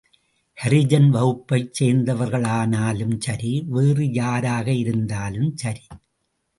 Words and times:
ஹரிஜன் 0.57 1.09
வகுப்பைச் 1.09 1.75
சேர்ந்தவர்களானாலும் 1.79 3.15
சரி, 3.19 3.63
வேறு 3.67 4.05
யாராகயிருந்தாலும் 4.19 5.51
சரி. 5.55 5.85